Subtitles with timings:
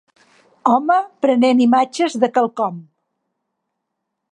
[0.71, 0.95] Home
[1.27, 2.83] prenent imatges de quelcom